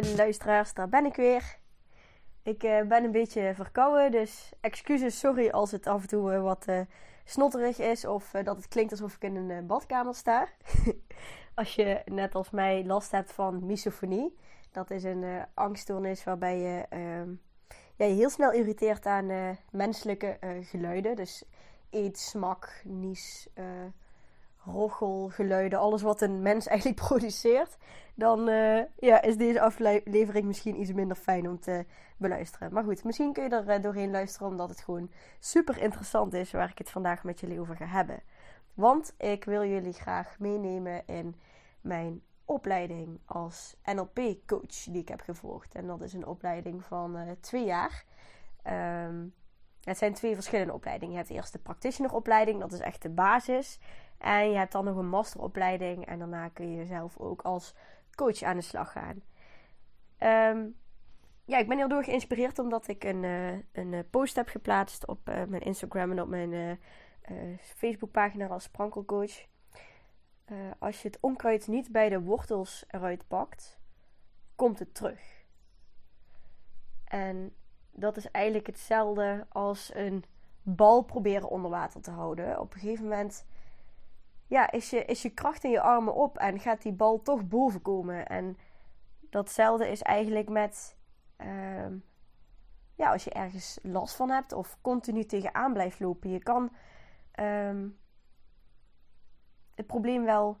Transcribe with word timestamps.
Lieve 0.00 0.16
luisteraars, 0.16 0.74
daar 0.74 0.88
ben 0.88 1.04
ik 1.04 1.16
weer. 1.16 1.58
Ik 2.42 2.62
uh, 2.62 2.82
ben 2.82 3.04
een 3.04 3.12
beetje 3.12 3.52
verkouden, 3.54 4.10
dus 4.10 4.52
excuses, 4.60 5.18
sorry 5.18 5.48
als 5.48 5.70
het 5.70 5.86
af 5.86 6.02
en 6.02 6.08
toe 6.08 6.32
uh, 6.32 6.42
wat 6.42 6.66
uh, 6.68 6.80
snotterig 7.24 7.78
is 7.78 8.04
of 8.04 8.30
dat 8.30 8.56
het 8.56 8.68
klinkt 8.68 8.90
alsof 8.90 9.14
ik 9.14 9.22
in 9.22 9.36
een 9.36 9.66
badkamer 9.66 10.14
sta. 10.14 10.48
als 11.54 11.74
je 11.74 12.02
net 12.04 12.34
als 12.34 12.50
mij 12.50 12.84
last 12.84 13.10
hebt 13.10 13.32
van 13.32 13.66
misofonie, 13.66 14.36
dat 14.72 14.90
is 14.90 15.04
een 15.04 15.44
angststoornis 15.54 16.24
waarbij 16.24 16.58
je 16.58 16.86
ehm, 16.88 17.30
ja, 17.96 18.06
je 18.06 18.14
heel 18.14 18.30
snel 18.30 18.52
irriteert 18.52 19.06
aan 19.06 19.58
menselijke 19.70 20.38
geluiden. 20.60 21.16
Dus 21.16 21.44
eet, 21.90 22.18
smak, 22.18 22.82
nies, 22.84 23.48
rochelgeluiden, 24.68 25.78
alles 25.78 26.02
wat 26.02 26.20
een 26.20 26.42
mens 26.42 26.66
eigenlijk 26.68 27.00
produceert, 27.00 27.76
dan 28.14 28.48
uh, 28.48 28.82
ja, 28.98 29.22
is 29.22 29.36
deze 29.36 29.60
aflevering 29.60 30.44
misschien 30.44 30.80
iets 30.80 30.92
minder 30.92 31.16
fijn 31.16 31.48
om 31.48 31.60
te 31.60 31.84
beluisteren. 32.16 32.72
Maar 32.72 32.84
goed, 32.84 33.04
misschien 33.04 33.32
kun 33.32 33.42
je 33.42 33.48
er 33.48 33.76
uh, 33.76 33.82
doorheen 33.82 34.10
luisteren 34.10 34.48
omdat 34.48 34.68
het 34.68 34.80
gewoon 34.80 35.10
super 35.38 35.78
interessant 35.78 36.34
is 36.34 36.50
waar 36.50 36.70
ik 36.70 36.78
het 36.78 36.90
vandaag 36.90 37.24
met 37.24 37.40
jullie 37.40 37.60
over 37.60 37.76
ga 37.76 37.86
hebben. 37.86 38.22
Want 38.74 39.14
ik 39.18 39.44
wil 39.44 39.64
jullie 39.64 39.92
graag 39.92 40.38
meenemen 40.38 41.06
in 41.06 41.36
mijn 41.80 42.22
opleiding 42.44 43.20
als 43.26 43.76
NLP-coach 43.84 44.84
die 44.84 45.00
ik 45.00 45.08
heb 45.08 45.20
gevolgd. 45.20 45.74
En 45.74 45.86
dat 45.86 46.00
is 46.00 46.12
een 46.12 46.26
opleiding 46.26 46.84
van 46.84 47.16
uh, 47.16 47.30
twee 47.40 47.64
jaar. 47.64 48.04
Um, 49.06 49.34
het 49.88 49.98
zijn 49.98 50.14
twee 50.14 50.34
verschillende 50.34 50.72
opleidingen. 50.72 51.14
Je 51.14 51.20
hebt 51.20 51.30
eerst 51.30 51.52
de 51.52 51.58
practitioneropleiding, 51.58 52.60
dat 52.60 52.72
is 52.72 52.80
echt 52.80 53.02
de 53.02 53.08
basis. 53.08 53.78
En 54.18 54.50
je 54.50 54.56
hebt 54.56 54.72
dan 54.72 54.84
nog 54.84 54.96
een 54.96 55.08
masteropleiding. 55.08 56.06
En 56.06 56.18
daarna 56.18 56.48
kun 56.48 56.72
je 56.72 56.84
zelf 56.84 57.18
ook 57.18 57.42
als 57.42 57.74
coach 58.14 58.42
aan 58.42 58.56
de 58.56 58.62
slag 58.62 58.92
gaan. 58.92 59.22
Um, 60.54 60.76
ja, 61.44 61.58
ik 61.58 61.68
ben 61.68 61.76
heel 61.76 61.88
door 61.88 62.04
geïnspireerd 62.04 62.58
omdat 62.58 62.88
ik 62.88 63.04
een, 63.04 63.22
uh, 63.22 63.52
een 63.72 63.94
eh, 63.94 64.00
post 64.10 64.36
heb 64.36 64.48
geplaatst 64.48 65.06
op 65.06 65.28
uh, 65.28 65.44
mijn 65.44 65.62
Instagram 65.62 66.10
en 66.10 66.22
op 66.22 66.28
mijn 66.28 66.52
uh, 66.52 66.72
Facebookpagina 67.60 68.46
als 68.46 68.62
sprankelcoach. 68.62 69.46
als 70.78 71.02
je 71.02 71.08
het 71.08 71.18
onkruid 71.20 71.66
niet 71.66 71.92
bij 71.92 72.08
de 72.08 72.20
wortels 72.20 72.84
eruit 72.88 73.28
pakt, 73.28 73.78
komt 74.56 74.78
het 74.78 74.94
terug. 74.94 75.44
En 77.04 77.54
dat 77.90 78.16
is 78.16 78.30
eigenlijk 78.30 78.66
hetzelfde 78.66 79.46
als 79.48 79.90
een 79.94 80.24
bal 80.62 81.02
proberen 81.02 81.48
onder 81.48 81.70
water 81.70 82.00
te 82.00 82.10
houden. 82.10 82.60
Op 82.60 82.74
een 82.74 82.80
gegeven 82.80 83.04
moment 83.04 83.46
ja, 84.48 84.70
is, 84.70 84.90
je, 84.90 85.04
is 85.04 85.22
je 85.22 85.30
kracht 85.30 85.64
in 85.64 85.70
je 85.70 85.80
armen 85.80 86.14
op 86.14 86.38
en 86.38 86.60
gaat 86.60 86.82
die 86.82 86.92
bal 86.92 87.22
toch 87.22 87.48
boven 87.48 87.82
komen. 87.82 88.26
En 88.26 88.58
datzelfde 89.30 89.88
is 89.88 90.02
eigenlijk 90.02 90.48
met 90.48 90.96
uh, 91.38 91.86
ja, 92.94 93.12
als 93.12 93.24
je 93.24 93.30
ergens 93.30 93.78
last 93.82 94.16
van 94.16 94.30
hebt 94.30 94.52
of 94.52 94.78
continu 94.80 95.24
tegenaan 95.24 95.72
blijft 95.72 96.00
lopen. 96.00 96.30
Je 96.30 96.42
kan 96.42 96.70
um, 97.40 97.98
het 99.74 99.86
probleem 99.86 100.24
wel 100.24 100.58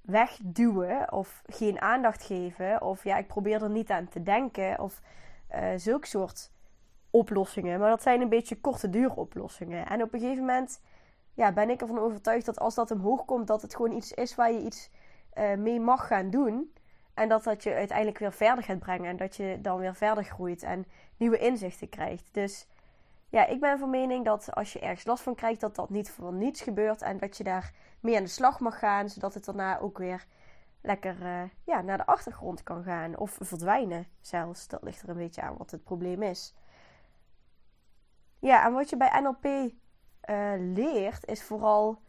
wegduwen 0.00 1.12
of 1.12 1.42
geen 1.46 1.80
aandacht 1.80 2.22
geven. 2.22 2.82
Of 2.82 3.04
ja, 3.04 3.16
ik 3.16 3.26
probeer 3.26 3.62
er 3.62 3.70
niet 3.70 3.90
aan 3.90 4.08
te 4.08 4.22
denken. 4.22 4.80
Of 4.80 5.02
uh, 5.54 5.68
zulke 5.76 6.06
soort 6.06 6.52
oplossingen. 7.10 7.80
Maar 7.80 7.90
dat 7.90 8.02
zijn 8.02 8.20
een 8.20 8.28
beetje 8.28 8.60
korte 8.60 8.90
duur 8.90 9.14
oplossingen. 9.14 9.86
En 9.86 10.02
op 10.02 10.14
een 10.14 10.20
gegeven 10.20 10.44
moment 10.44 10.80
ja, 11.34 11.52
ben 11.52 11.70
ik 11.70 11.80
ervan 11.80 11.98
overtuigd 11.98 12.46
dat 12.46 12.58
als 12.58 12.74
dat 12.74 12.90
omhoog 12.90 13.24
komt, 13.24 13.46
dat 13.46 13.62
het 13.62 13.76
gewoon 13.76 13.92
iets 13.92 14.12
is 14.12 14.34
waar 14.34 14.52
je 14.52 14.60
iets 14.60 14.90
uh, 15.34 15.54
mee 15.54 15.80
mag 15.80 16.06
gaan 16.06 16.30
doen. 16.30 16.72
En 17.14 17.28
dat 17.28 17.44
dat 17.44 17.62
je 17.62 17.74
uiteindelijk 17.74 18.18
weer 18.18 18.32
verder 18.32 18.64
gaat 18.64 18.78
brengen. 18.78 19.10
En 19.10 19.16
dat 19.16 19.36
je 19.36 19.58
dan 19.62 19.78
weer 19.78 19.94
verder 19.94 20.24
groeit 20.24 20.62
en 20.62 20.86
nieuwe 21.16 21.38
inzichten 21.38 21.88
krijgt. 21.88 22.28
Dus 22.32 22.66
ja, 23.28 23.46
ik 23.46 23.60
ben 23.60 23.78
van 23.78 23.90
mening 23.90 24.24
dat 24.24 24.54
als 24.54 24.72
je 24.72 24.78
ergens 24.78 25.04
last 25.04 25.22
van 25.22 25.34
krijgt, 25.34 25.60
dat 25.60 25.74
dat 25.74 25.90
niet 25.90 26.10
voor 26.10 26.32
niets 26.32 26.60
gebeurt. 26.60 27.02
En 27.02 27.18
dat 27.18 27.36
je 27.36 27.44
daar 27.44 27.72
mee 28.00 28.16
aan 28.16 28.22
de 28.22 28.28
slag 28.28 28.60
mag 28.60 28.78
gaan, 28.78 29.08
zodat 29.08 29.34
het 29.34 29.44
daarna 29.44 29.78
ook 29.78 29.98
weer 29.98 30.26
lekker 30.80 31.16
uh, 31.22 31.42
ja, 31.64 31.80
naar 31.80 31.96
de 31.96 32.06
achtergrond 32.06 32.62
kan 32.62 32.82
gaan. 32.82 33.16
Of 33.16 33.38
verdwijnen 33.40 34.06
zelfs. 34.20 34.68
Dat 34.68 34.82
ligt 34.82 35.02
er 35.02 35.08
een 35.08 35.16
beetje 35.16 35.42
aan 35.42 35.56
wat 35.56 35.70
het 35.70 35.84
probleem 35.84 36.22
is. 36.22 36.54
Ja, 38.38 38.64
en 38.64 38.72
wat 38.72 38.90
je 38.90 38.96
bij 38.96 39.20
NLP 39.20 39.72
uh, 40.30 40.52
leert, 40.58 41.26
is 41.26 41.42
vooral 41.42 42.00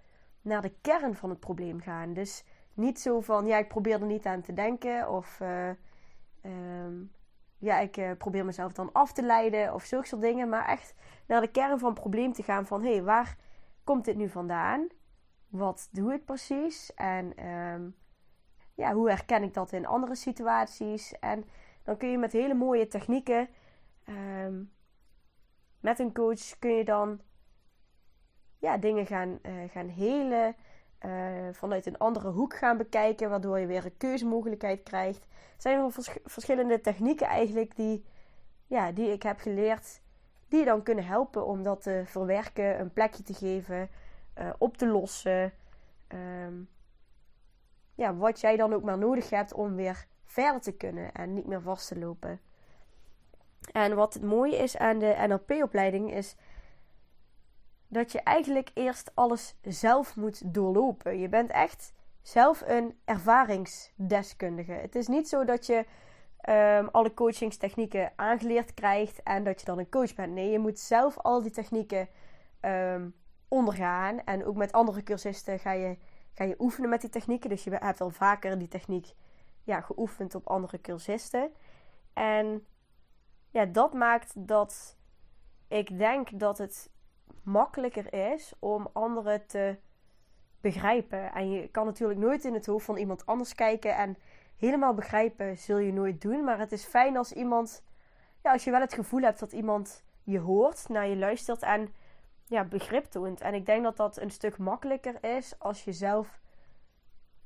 naar 0.41 0.61
de 0.61 0.73
kern 0.81 1.15
van 1.15 1.29
het 1.29 1.39
probleem 1.39 1.79
gaan. 1.79 2.13
Dus 2.13 2.43
niet 2.73 2.99
zo 2.99 3.21
van, 3.21 3.45
ja, 3.45 3.57
ik 3.57 3.67
probeer 3.67 4.01
er 4.01 4.05
niet 4.05 4.25
aan 4.25 4.41
te 4.41 4.53
denken. 4.53 5.09
Of 5.09 5.39
uh, 5.39 5.69
um, 6.45 7.11
ja, 7.57 7.79
ik 7.79 7.97
uh, 7.97 8.11
probeer 8.17 8.45
mezelf 8.45 8.73
dan 8.73 8.91
af 8.91 9.13
te 9.13 9.23
leiden. 9.23 9.73
Of 9.73 9.83
zulke 9.83 10.07
soort 10.07 10.21
dingen. 10.21 10.49
Maar 10.49 10.67
echt 10.67 10.95
naar 11.27 11.41
de 11.41 11.51
kern 11.51 11.79
van 11.79 11.89
het 11.89 11.99
probleem 11.99 12.33
te 12.33 12.43
gaan. 12.43 12.65
Van, 12.65 12.83
hé, 12.83 12.91
hey, 12.91 13.03
waar 13.03 13.37
komt 13.83 14.05
dit 14.05 14.15
nu 14.15 14.29
vandaan? 14.29 14.87
Wat 15.47 15.89
doe 15.91 16.13
ik 16.13 16.25
precies? 16.25 16.93
En 16.93 17.45
um, 17.47 17.95
ja, 18.73 18.93
hoe 18.93 19.09
herken 19.09 19.43
ik 19.43 19.53
dat 19.53 19.71
in 19.71 19.85
andere 19.85 20.15
situaties? 20.15 21.19
En 21.19 21.45
dan 21.83 21.97
kun 21.97 22.09
je 22.09 22.17
met 22.17 22.31
hele 22.31 22.53
mooie 22.53 22.87
technieken... 22.87 23.49
Um, 24.09 24.73
met 25.79 25.99
een 25.99 26.13
coach 26.13 26.59
kun 26.59 26.71
je 26.71 26.83
dan 26.83 27.19
ja, 28.59 28.77
dingen 28.77 29.05
gaan, 29.05 29.39
uh, 29.41 29.51
gaan 29.71 29.87
helen. 29.87 30.55
Uh, 31.05 31.11
vanuit 31.51 31.85
een 31.85 31.97
andere 31.97 32.29
hoek 32.29 32.55
gaan 32.55 32.77
bekijken, 32.77 33.29
waardoor 33.29 33.59
je 33.59 33.67
weer 33.67 33.85
een 33.85 33.97
keuzemogelijkheid 33.97 34.83
krijgt. 34.83 35.27
Zijn 35.57 35.91
verschillende 36.23 36.81
technieken 36.81 37.27
eigenlijk 37.27 37.75
die, 37.75 38.05
ja, 38.67 38.91
die 38.91 39.11
ik 39.11 39.23
heb 39.23 39.39
geleerd, 39.39 40.01
die 40.47 40.59
je 40.59 40.65
dan 40.65 40.83
kunnen 40.83 41.05
helpen 41.05 41.45
om 41.45 41.63
dat 41.63 41.81
te 41.81 42.01
verwerken, 42.05 42.79
een 42.79 42.93
plekje 42.93 43.23
te 43.23 43.33
geven, 43.33 43.89
uh, 44.39 44.49
op 44.57 44.77
te 44.77 44.87
lossen. 44.87 45.53
Um, 46.07 46.69
ja, 47.95 48.15
wat 48.15 48.39
jij 48.39 48.57
dan 48.57 48.73
ook 48.73 48.83
maar 48.83 48.97
nodig 48.97 49.29
hebt 49.29 49.53
om 49.53 49.75
weer 49.75 50.05
verder 50.23 50.61
te 50.61 50.71
kunnen 50.71 51.11
en 51.11 51.33
niet 51.33 51.47
meer 51.47 51.61
vast 51.61 51.87
te 51.87 51.99
lopen. 51.99 52.39
En 53.71 53.95
wat 53.95 54.13
het 54.13 54.23
mooie 54.23 54.55
is 54.57 54.77
aan 54.77 54.99
de 54.99 55.15
NLP-opleiding 55.27 56.13
is 56.13 56.35
dat 57.95 58.11
je 58.11 58.21
eigenlijk 58.21 58.69
eerst 58.73 59.11
alles 59.13 59.55
zelf 59.61 60.15
moet 60.15 60.53
doorlopen. 60.53 61.19
Je 61.19 61.29
bent 61.29 61.49
echt 61.49 61.93
zelf 62.21 62.63
een 62.65 62.97
ervaringsdeskundige. 63.05 64.71
Het 64.71 64.95
is 64.95 65.07
niet 65.07 65.29
zo 65.29 65.45
dat 65.45 65.65
je 65.65 65.85
um, 66.49 66.87
alle 66.91 67.13
coachingstechnieken 67.13 68.11
aangeleerd 68.15 68.73
krijgt 68.73 69.23
en 69.23 69.43
dat 69.43 69.59
je 69.59 69.65
dan 69.65 69.79
een 69.79 69.89
coach 69.89 70.13
bent. 70.13 70.33
Nee, 70.33 70.51
je 70.51 70.59
moet 70.59 70.79
zelf 70.79 71.17
al 71.17 71.41
die 71.41 71.51
technieken 71.51 72.07
um, 72.61 73.15
ondergaan. 73.47 74.23
En 74.23 74.45
ook 74.45 74.55
met 74.55 74.71
andere 74.71 75.03
cursisten 75.03 75.59
ga 75.59 75.71
je, 75.71 75.97
ga 76.33 76.43
je 76.43 76.55
oefenen 76.59 76.89
met 76.89 77.01
die 77.01 77.09
technieken. 77.09 77.49
Dus 77.49 77.63
je 77.63 77.69
hebt 77.71 78.01
al 78.01 78.09
vaker 78.09 78.57
die 78.57 78.67
techniek 78.67 79.13
ja, 79.63 79.81
geoefend 79.81 80.35
op 80.35 80.47
andere 80.47 80.81
cursisten. 80.81 81.51
En 82.13 82.65
ja, 83.49 83.65
dat 83.65 83.93
maakt 83.93 84.47
dat 84.47 84.97
ik 85.67 85.97
denk 85.97 86.39
dat 86.39 86.57
het 86.57 86.89
makkelijker 87.45 88.13
is 88.13 88.53
om 88.59 88.89
anderen 88.93 89.45
te 89.45 89.77
begrijpen. 90.61 91.33
En 91.33 91.51
je 91.51 91.67
kan 91.67 91.85
natuurlijk 91.85 92.19
nooit 92.19 92.45
in 92.45 92.53
het 92.53 92.65
hoofd 92.65 92.85
van 92.85 92.97
iemand 92.97 93.25
anders 93.25 93.55
kijken 93.55 93.95
en 93.95 94.17
helemaal 94.57 94.93
begrijpen 94.93 95.57
zul 95.57 95.77
je 95.77 95.93
nooit 95.93 96.21
doen. 96.21 96.43
Maar 96.43 96.59
het 96.59 96.71
is 96.71 96.85
fijn 96.85 97.17
als 97.17 97.31
iemand, 97.31 97.83
ja, 98.43 98.51
als 98.51 98.63
je 98.63 98.71
wel 98.71 98.81
het 98.81 98.93
gevoel 98.93 99.21
hebt 99.21 99.39
dat 99.39 99.51
iemand 99.51 100.03
je 100.23 100.39
hoort, 100.39 100.89
naar 100.89 101.07
je 101.07 101.17
luistert 101.17 101.61
en 101.61 101.93
ja, 102.47 102.63
begrip 102.63 103.05
toont. 103.05 103.41
En 103.41 103.53
ik 103.53 103.65
denk 103.65 103.83
dat 103.83 103.97
dat 103.97 104.17
een 104.17 104.31
stuk 104.31 104.57
makkelijker 104.57 105.23
is 105.23 105.59
als 105.59 105.83
je 105.83 105.93
zelf, 105.93 106.39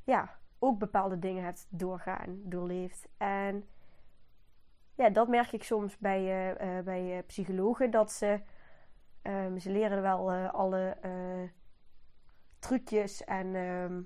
ja, 0.03 0.37
ook 0.59 0.79
bepaalde 0.79 1.19
dingen 1.19 1.43
hebt 1.43 1.67
doorgaan, 1.69 2.39
doorleefd. 2.43 3.07
En 3.17 3.67
ja, 4.95 5.09
dat 5.09 5.27
merk 5.27 5.51
ik 5.51 5.63
soms 5.63 5.97
bij, 5.97 6.53
uh, 6.61 6.83
bij 6.83 7.23
psychologen. 7.27 7.91
Dat 7.91 8.11
ze, 8.11 8.39
um, 9.23 9.59
ze 9.59 9.71
leren 9.71 10.01
wel 10.01 10.31
alle 10.31 10.97
trucjes 12.59 13.23
en 13.23 13.55
ehm, 13.55 14.01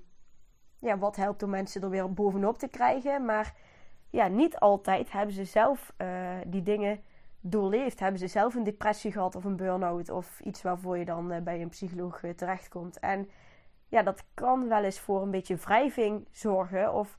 ja, 0.78 0.98
wat 0.98 1.16
helpt 1.16 1.42
om 1.42 1.50
mensen 1.50 1.82
er 1.82 1.90
weer 1.90 2.12
bovenop 2.12 2.58
te 2.58 2.68
krijgen. 2.68 3.24
Maar 3.24 3.54
ja, 4.10 4.28
niet 4.28 4.58
altijd 4.58 5.12
hebben 5.12 5.34
ze 5.34 5.44
zelf 5.44 5.94
die 6.46 6.62
dingen 6.62 7.00
doorleefd. 7.40 8.00
Hebben 8.00 8.20
ze 8.20 8.26
zelf 8.26 8.54
een 8.54 8.64
depressie 8.64 9.12
gehad 9.12 9.34
of 9.34 9.44
een 9.44 9.56
burn-out 9.56 10.10
of 10.10 10.40
iets 10.40 10.62
waarvoor 10.62 10.98
je 10.98 11.04
dan 11.04 11.44
bij 11.44 11.62
een 11.62 11.68
psycholoog 11.68 12.20
terechtkomt. 12.36 12.98
En 12.98 13.28
ja, 13.88 14.02
dat 14.02 14.24
kan 14.34 14.68
wel 14.68 14.84
eens 14.84 15.00
voor 15.00 15.22
een 15.22 15.30
beetje 15.30 15.56
wrijving 15.56 16.28
zorgen 16.30 16.92
of 16.92 17.18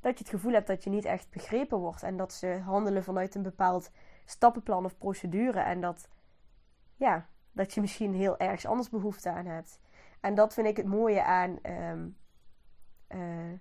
dat 0.00 0.18
je 0.18 0.24
het 0.24 0.34
gevoel 0.34 0.52
hebt 0.52 0.66
dat 0.66 0.84
je 0.84 0.90
niet 0.90 1.04
echt 1.04 1.30
begrepen 1.30 1.78
wordt. 1.78 2.02
En 2.02 2.16
dat 2.16 2.32
ze 2.32 2.60
handelen 2.64 3.04
vanuit 3.04 3.34
een 3.34 3.42
bepaald 3.42 3.90
stappenplan 4.24 4.84
of 4.84 4.98
procedure. 4.98 5.60
En 5.60 5.80
dat, 5.80 6.08
ja, 6.96 7.26
dat 7.54 7.74
je 7.74 7.80
misschien 7.80 8.14
heel 8.14 8.38
ergens 8.38 8.66
anders 8.66 8.88
behoefte 8.88 9.30
aan 9.30 9.46
hebt. 9.46 9.80
En 10.20 10.34
dat 10.34 10.54
vind 10.54 10.66
ik 10.66 10.76
het 10.76 10.86
mooie 10.86 11.24
aan. 11.24 11.58
Ehm, 11.62 12.06
eh, 13.06 13.52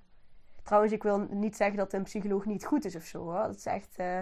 trouwens, 0.64 0.94
ik 0.94 1.04
wil 1.04 1.18
niet 1.30 1.56
zeggen 1.56 1.78
dat 1.78 1.94
een 1.94 2.04
psycholoog 2.04 2.46
niet 2.46 2.66
goed 2.66 2.86
is 2.86 2.96
of 2.96 3.04
zo. 3.04 3.24
Hoor. 3.24 3.44
Dat 3.44 3.56
is 3.56 3.66
echt. 3.66 4.00
Uh, 4.00 4.20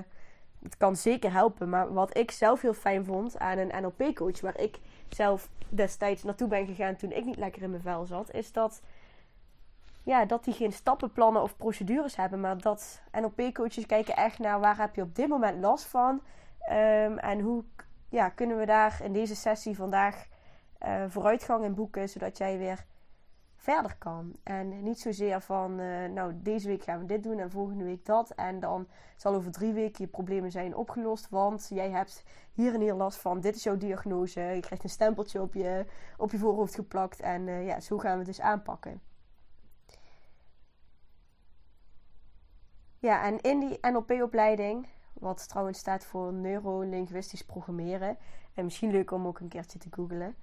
het 0.64 0.78
kan 0.78 0.96
zeker 0.96 1.32
helpen. 1.32 1.70
Maar 1.70 1.94
wat 1.94 2.18
ik 2.18 2.32
zelf 2.32 2.62
heel 2.62 2.74
fijn 2.74 3.06
vond 3.06 3.40
aan 3.40 3.58
een 3.58 3.82
NLP-coach, 3.82 4.42
waar 4.42 4.60
ik 4.60 4.80
zelf 5.10 5.50
destijds 5.70 6.24
naartoe 6.24 6.48
ben 6.48 6.66
gegaan 6.66 6.96
toen 6.96 7.12
ik 7.12 7.26
niet 7.26 7.38
lekker 7.38 7.62
in 7.62 7.70
mijn 7.70 7.82
vel 7.82 8.06
zat, 8.06 8.32
is 8.32 8.52
dat 8.52 8.82
ja, 10.04 10.26
dat 10.26 10.44
die 10.44 10.54
geen 10.54 10.74
stappenplannen 10.74 11.42
of 11.42 11.58
procedures 11.58 12.16
hebben. 12.16 12.40
Maar 12.40 12.62
dat 12.62 13.02
NLP-coaches 13.12 13.86
kijken 13.86 14.16
echt 14.16 14.40
naar 14.40 14.60
waar 14.60 14.78
heb 14.78 14.96
je 14.96 15.02
op 15.02 15.16
dit 15.16 15.28
moment 15.28 15.62
last 15.62 15.86
van. 15.86 16.22
Um, 16.70 17.18
en 17.18 17.40
hoe 17.40 17.64
ja, 18.12 18.30
kunnen 18.30 18.58
we 18.58 18.66
daar 18.66 19.00
in 19.04 19.14
deze 19.14 19.36
sessie 19.36 19.76
vandaag 19.76 20.28
uh, 20.86 21.04
vooruitgang 21.08 21.64
in 21.64 21.74
boeken. 21.74 22.10
Zodat 22.10 22.38
jij 22.38 22.58
weer 22.58 22.86
verder 23.56 23.96
kan. 23.98 24.36
En 24.44 24.84
niet 24.84 25.00
zozeer 25.00 25.42
van, 25.42 25.80
uh, 25.80 26.10
nou 26.10 26.34
deze 26.36 26.68
week 26.68 26.84
gaan 26.84 27.00
we 27.00 27.06
dit 27.06 27.24
doen 27.24 27.40
en 27.40 27.52
volgende 27.52 27.84
week 27.84 28.06
dat. 28.06 28.30
En 28.30 28.60
dan 28.60 28.88
zal 29.16 29.34
over 29.34 29.52
drie 29.52 29.74
weken 29.74 30.04
je 30.04 30.12
problemen 30.12 30.52
zijn 30.52 30.76
opgelost. 30.76 31.30
Want 31.30 31.68
jij 31.70 31.90
hebt 31.90 32.24
hier 32.54 32.74
en 32.74 32.82
hier 32.82 32.94
last 32.94 33.20
van. 33.20 33.40
Dit 33.40 33.56
is 33.56 33.64
jouw 33.64 33.78
diagnose. 33.78 34.42
Je 34.42 34.62
krijgt 34.62 34.84
een 34.84 34.90
stempeltje 34.90 35.42
op 35.42 35.54
je, 35.54 35.86
op 36.18 36.32
je 36.32 36.38
voorhoofd 36.38 36.76
geplakt. 36.76 37.20
En 37.20 37.48
uh, 37.48 37.66
ja, 37.66 37.80
zo 37.80 37.98
gaan 37.98 38.12
we 38.12 38.18
het 38.18 38.28
dus 38.28 38.42
aanpakken. 38.42 39.02
Ja, 43.00 43.24
en 43.24 43.42
in 43.42 43.60
die 43.60 43.78
NLP-opleiding, 43.82 44.88
wat 45.22 45.48
trouwens 45.48 45.80
staat 45.80 46.06
voor 46.06 46.34
neurolinguistisch 46.34 47.46
programmeren, 47.46 48.18
en 48.54 48.64
misschien 48.64 48.92
leuk 48.92 49.12
om 49.12 49.28
ook 49.28 49.40
een 49.40 49.48
keertje 49.48 49.80
te 49.80 49.88
googlen, 49.92 50.36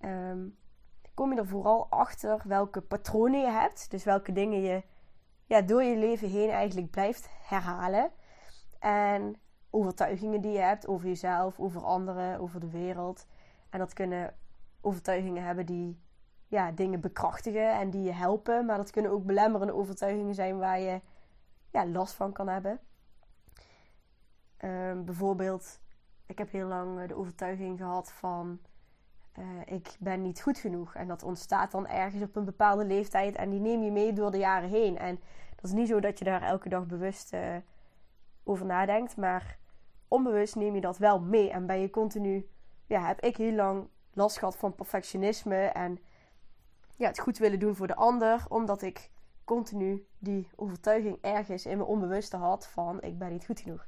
um, 0.00 0.56
kom 1.14 1.32
je 1.32 1.38
er 1.38 1.46
vooral 1.46 1.86
achter 1.90 2.40
welke 2.44 2.80
patronen 2.80 3.40
je 3.40 3.50
hebt. 3.50 3.90
Dus 3.90 4.04
welke 4.04 4.32
dingen 4.32 4.60
je 4.60 4.82
ja, 5.46 5.60
door 5.60 5.82
je 5.82 5.96
leven 5.96 6.28
heen 6.28 6.50
eigenlijk 6.50 6.90
blijft 6.90 7.28
herhalen. 7.42 8.10
En 8.78 9.36
overtuigingen 9.70 10.40
die 10.40 10.52
je 10.52 10.58
hebt 10.58 10.88
over 10.88 11.06
jezelf, 11.06 11.60
over 11.60 11.84
anderen, 11.84 12.40
over 12.40 12.60
de 12.60 12.70
wereld. 12.70 13.26
En 13.70 13.78
dat 13.78 13.92
kunnen 13.92 14.34
overtuigingen 14.80 15.42
hebben 15.42 15.66
die 15.66 16.00
ja, 16.46 16.72
dingen 16.72 17.00
bekrachtigen 17.00 17.72
en 17.72 17.90
die 17.90 18.02
je 18.02 18.12
helpen. 18.12 18.66
Maar 18.66 18.76
dat 18.76 18.90
kunnen 18.90 19.10
ook 19.10 19.24
belemmerende 19.24 19.74
overtuigingen 19.74 20.34
zijn 20.34 20.58
waar 20.58 20.80
je 20.80 21.00
ja, 21.70 21.86
last 21.86 22.14
van 22.14 22.32
kan 22.32 22.48
hebben. 22.48 22.80
Ehm, 24.58 25.04
bijvoorbeeld, 25.04 25.80
ik 26.26 26.38
heb 26.38 26.50
heel 26.50 26.66
lang 26.66 27.06
de 27.06 27.16
overtuiging 27.16 27.78
gehad 27.78 28.12
van 28.12 28.58
uh, 29.38 29.44
ik 29.64 29.96
ben 29.98 30.22
niet 30.22 30.40
goed 30.40 30.58
genoeg. 30.58 30.94
En 30.94 31.08
dat 31.08 31.22
ontstaat 31.22 31.70
dan 31.70 31.86
ergens 31.86 32.22
op 32.22 32.36
een 32.36 32.44
bepaalde 32.44 32.84
leeftijd 32.84 33.36
en 33.36 33.50
die 33.50 33.60
neem 33.60 33.82
je 33.82 33.90
mee 33.90 34.12
door 34.12 34.30
de 34.30 34.38
jaren 34.38 34.68
heen. 34.68 34.98
En 34.98 35.20
dat 35.54 35.64
is 35.64 35.72
niet 35.72 35.88
zo 35.88 36.00
dat 36.00 36.18
je 36.18 36.24
daar 36.24 36.42
elke 36.42 36.68
dag 36.68 36.86
bewust 36.86 37.32
uh, 37.32 37.56
over 38.44 38.66
nadenkt, 38.66 39.16
maar 39.16 39.58
onbewust 40.08 40.56
neem 40.56 40.74
je 40.74 40.80
dat 40.80 40.98
wel 40.98 41.20
mee. 41.20 41.50
En 41.50 41.66
ben 41.66 41.80
je 41.80 41.90
continu, 41.90 42.48
ja, 42.86 43.06
heb 43.06 43.20
ik 43.20 43.36
heel 43.36 43.52
lang 43.52 43.88
last 44.12 44.38
gehad 44.38 44.56
van 44.56 44.74
perfectionisme 44.74 45.56
en 45.56 45.98
ja, 46.96 47.06
het 47.06 47.18
goed 47.18 47.38
willen 47.38 47.58
doen 47.58 47.76
voor 47.76 47.86
de 47.86 47.96
ander, 47.96 48.44
omdat 48.48 48.82
ik 48.82 49.10
continu 49.44 50.06
die 50.18 50.48
overtuiging 50.56 51.18
ergens 51.20 51.66
in 51.66 51.76
mijn 51.76 51.88
onbewuste 51.88 52.36
had 52.36 52.66
van 52.66 53.02
ik 53.02 53.18
ben 53.18 53.32
niet 53.32 53.46
goed 53.46 53.60
genoeg. 53.60 53.86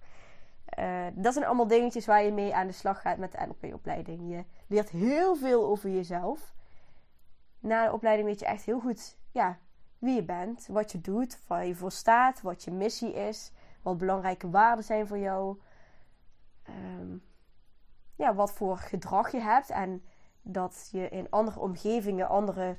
Uh, 0.78 1.06
dat 1.12 1.32
zijn 1.32 1.44
allemaal 1.44 1.67
dingetjes 1.67 2.06
waar 2.06 2.22
je 2.22 2.32
mee 2.32 2.55
aan 2.55 2.67
de 2.67 2.72
slag 2.72 3.00
gaat 3.00 3.19
met 3.19 3.32
de 3.32 3.38
NLP-opleiding. 3.46 4.31
Je 4.31 4.44
leert 4.67 4.90
heel 4.90 5.37
veel 5.37 5.67
over 5.67 5.90
jezelf. 5.90 6.55
Na 7.58 7.84
de 7.84 7.93
opleiding 7.93 8.28
weet 8.28 8.40
je 8.40 8.46
echt 8.46 8.64
heel 8.64 8.81
goed 8.81 9.19
ja, 9.32 9.58
wie 9.99 10.14
je 10.14 10.22
bent, 10.22 10.67
wat 10.67 10.93
je 10.93 11.00
doet, 11.00 11.38
waar 11.46 11.67
je 11.67 11.75
voor 11.75 11.93
staat, 11.93 12.40
wat 12.40 12.64
je 12.64 12.70
missie 12.70 13.12
is, 13.12 13.52
wat 13.82 13.99
belangrijke 13.99 14.50
waarden 14.50 14.84
zijn 14.84 15.06
voor 15.06 15.19
jou. 15.19 15.58
Um, 16.69 17.23
ja, 18.16 18.34
wat 18.34 18.52
voor 18.52 18.78
gedrag 18.78 19.32
je 19.32 19.40
hebt 19.40 19.70
en 19.70 20.05
dat 20.43 20.88
je 20.93 21.08
in 21.08 21.31
andere 21.31 21.61
omgevingen, 21.61 22.28
andere 22.28 22.76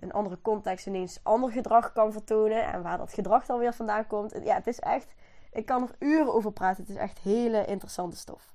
een 0.00 0.12
andere 0.12 0.40
context 0.40 0.86
ineens 0.86 1.20
ander 1.22 1.50
gedrag 1.50 1.92
kan 1.92 2.12
vertonen. 2.12 2.64
En 2.64 2.82
waar 2.82 2.98
dat 2.98 3.12
gedrag 3.12 3.46
dan 3.46 3.58
weer 3.58 3.74
vandaan 3.74 4.06
komt. 4.06 4.38
Ja, 4.42 4.54
het 4.54 4.66
is 4.66 4.78
echt. 4.78 5.14
Ik 5.52 5.66
kan 5.66 5.82
er 5.82 5.94
uren 5.98 6.34
over 6.34 6.52
praten. 6.52 6.82
Het 6.82 6.92
is 6.92 6.98
echt 6.98 7.18
hele 7.18 7.64
interessante 7.64 8.16
stof. 8.16 8.54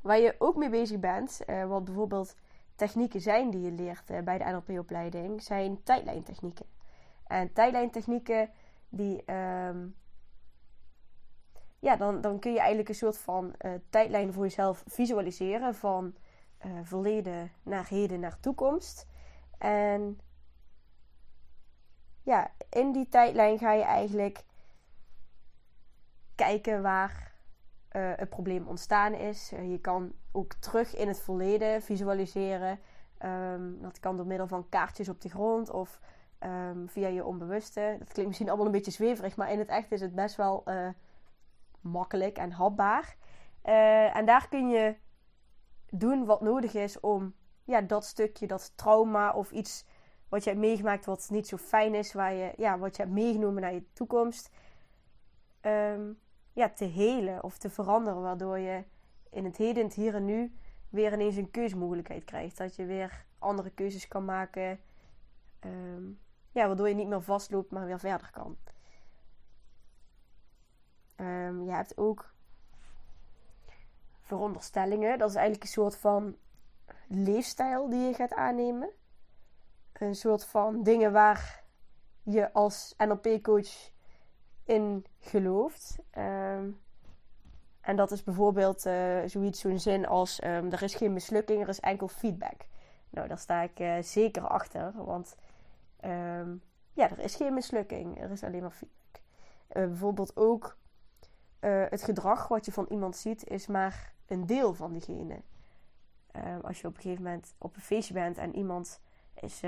Waar 0.00 0.18
je 0.18 0.34
ook 0.38 0.56
mee 0.56 0.70
bezig 0.70 0.98
bent, 0.98 1.40
uh, 1.46 1.66
wat 1.66 1.84
bijvoorbeeld 1.84 2.34
technieken 2.76 3.20
zijn 3.20 3.50
die 3.50 3.60
je 3.60 3.72
leert 3.72 4.10
uh, 4.10 4.20
bij 4.20 4.38
de 4.38 4.44
NLP-opleiding, 4.44 5.42
zijn 5.42 5.82
tijdlijntechnieken. 5.82 6.66
En 7.26 7.52
tijdlijntechnieken, 7.52 8.50
die. 8.88 9.32
Um, 9.32 9.96
ja, 11.80 11.96
dan, 11.96 12.20
dan 12.20 12.38
kun 12.38 12.52
je 12.52 12.58
eigenlijk 12.58 12.88
een 12.88 12.94
soort 12.94 13.18
van 13.18 13.54
tijdlijn 13.90 14.32
voor 14.32 14.42
jezelf 14.42 14.84
visualiseren. 14.86 15.74
Van 15.74 16.14
verleden 16.82 17.52
naar 17.62 17.88
heden 17.88 18.20
naar 18.20 18.40
toekomst. 18.40 19.06
En 19.58 20.20
ja, 22.22 22.50
in 22.70 22.92
die 22.92 23.08
tijdlijn 23.08 23.58
ga 23.58 23.72
je 23.72 23.82
eigenlijk 23.82 24.44
kijken 26.38 26.82
waar 26.82 27.32
uh, 27.92 28.12
het 28.16 28.28
probleem 28.28 28.66
ontstaan 28.66 29.14
is. 29.14 29.52
Uh, 29.52 29.70
je 29.70 29.78
kan 29.78 30.12
ook 30.32 30.52
terug 30.52 30.96
in 30.96 31.08
het 31.08 31.20
verleden 31.20 31.82
visualiseren. 31.82 32.80
Um, 33.24 33.78
dat 33.82 34.00
kan 34.00 34.16
door 34.16 34.26
middel 34.26 34.46
van 34.46 34.68
kaartjes 34.68 35.08
op 35.08 35.20
de 35.20 35.28
grond 35.28 35.70
of 35.70 36.00
um, 36.40 36.88
via 36.88 37.08
je 37.08 37.24
onbewuste. 37.24 37.96
Dat 37.98 38.08
klinkt 38.08 38.26
misschien 38.26 38.48
allemaal 38.48 38.66
een 38.66 38.72
beetje 38.72 38.90
zweverig, 38.90 39.36
maar 39.36 39.52
in 39.52 39.58
het 39.58 39.68
echt 39.68 39.92
is 39.92 40.00
het 40.00 40.14
best 40.14 40.36
wel 40.36 40.62
uh, 40.66 40.88
makkelijk 41.80 42.38
en 42.38 42.50
hapbaar. 42.50 43.16
en 44.12 44.26
daar 44.26 44.48
kun 44.48 44.68
je 44.68 44.96
doen 45.90 46.24
wat 46.24 46.40
nodig 46.40 46.74
is 46.74 47.00
om 47.00 47.34
ja, 47.64 47.80
dat 47.80 48.04
stukje, 48.04 48.46
dat 48.46 48.72
trauma 48.76 49.32
of 49.32 49.50
iets 49.50 49.84
wat 50.28 50.44
je 50.44 50.50
hebt 50.50 50.62
meegemaakt 50.62 51.04
wat 51.04 51.28
niet 51.30 51.48
zo 51.48 51.56
fijn 51.56 51.94
is, 51.94 52.12
waar 52.12 52.32
je, 52.32 52.52
ja, 52.56 52.78
wat 52.78 52.96
je 52.96 53.02
hebt 53.02 53.14
meegenomen 53.14 53.62
naar 53.62 53.74
je 53.74 53.92
toekomst, 53.92 54.50
ehm, 55.60 56.12
ja, 56.58 56.68
te 56.68 56.84
helen 56.84 57.42
of 57.42 57.58
te 57.58 57.70
veranderen, 57.70 58.22
waardoor 58.22 58.58
je 58.58 58.84
in 59.30 59.44
het 59.44 59.56
heden, 59.56 59.84
het 59.84 59.94
hier 59.94 60.14
en 60.14 60.24
nu, 60.24 60.52
weer 60.88 61.12
ineens 61.12 61.36
een 61.36 61.50
keuzemogelijkheid 61.50 62.24
krijgt. 62.24 62.56
Dat 62.56 62.76
je 62.76 62.84
weer 62.84 63.24
andere 63.38 63.70
keuzes 63.70 64.08
kan 64.08 64.24
maken, 64.24 64.80
ehm, 65.58 66.04
ja, 66.52 66.66
waardoor 66.66 66.88
je 66.88 66.94
niet 66.94 67.08
meer 67.08 67.22
vastloopt, 67.22 67.70
maar 67.70 67.86
weer 67.86 67.98
verder 67.98 68.30
kan. 68.30 68.56
Um, 71.16 71.64
je 71.64 71.70
hebt 71.70 71.96
ook 71.96 72.32
veronderstellingen. 74.20 75.18
Dat 75.18 75.28
is 75.28 75.34
eigenlijk 75.34 75.64
een 75.64 75.72
soort 75.72 75.96
van 75.96 76.36
leefstijl 77.08 77.88
die 77.88 78.00
je 78.00 78.14
gaat 78.14 78.34
aannemen. 78.34 78.90
Een 79.92 80.14
soort 80.14 80.44
van 80.44 80.82
dingen 80.82 81.12
waar 81.12 81.64
je 82.22 82.52
als 82.52 82.94
NLP-coach 82.96 83.90
in 84.68 85.06
gelooft. 85.18 85.98
Ehm, 86.10 86.70
en 87.80 87.96
dat 87.96 88.10
is 88.10 88.24
bijvoorbeeld 88.24 88.86
uh, 88.86 89.18
zoiets, 89.26 89.60
zo'n 89.60 89.78
zin 89.78 90.06
als: 90.06 90.44
um, 90.44 90.72
er 90.72 90.82
is 90.82 90.94
geen 90.94 91.12
mislukking, 91.12 91.62
er 91.62 91.68
is 91.68 91.80
enkel 91.80 92.08
feedback. 92.08 92.66
Nou, 93.10 93.28
daar 93.28 93.38
sta 93.38 93.62
ik 93.62 93.80
uh, 93.80 93.96
zeker 94.00 94.42
achter, 94.48 94.92
want 95.04 95.36
um, 96.04 96.62
ja, 96.92 97.10
er 97.10 97.18
is 97.18 97.36
geen 97.36 97.54
mislukking, 97.54 98.20
er 98.22 98.30
is 98.30 98.42
alleen 98.42 98.60
maar 98.60 98.70
feedback. 98.70 99.22
Uh, 99.72 99.86
bijvoorbeeld 99.86 100.36
ook 100.36 100.76
het 101.60 102.02
gedrag 102.02 102.48
wat 102.48 102.64
je 102.64 102.72
van 102.72 102.86
iemand 102.88 103.16
ziet, 103.16 103.46
is 103.46 103.66
maar 103.66 104.12
een 104.26 104.46
deel 104.46 104.74
van 104.74 104.92
diegene. 104.92 105.40
Ehm, 106.32 106.60
als 106.60 106.80
je 106.80 106.86
op 106.86 106.94
een 106.94 107.02
gegeven 107.02 107.24
moment 107.24 107.54
op 107.58 107.74
een 107.74 107.82
feestje 107.82 108.14
bent 108.14 108.38
en 108.38 108.56
iemand 108.56 109.00
is 109.34 109.60